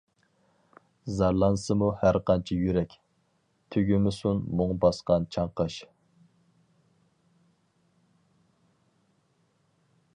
[1.17, 2.95] زارلانسىمۇ ھەرقانچە يۈرەك،
[3.75, 5.77] تۈگىمىسۇن مۇڭ باسقان چاڭقاش.